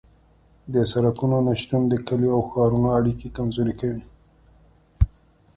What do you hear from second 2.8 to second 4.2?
اړیکې کمزورې کوي